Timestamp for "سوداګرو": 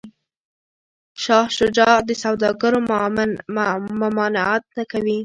2.23-2.79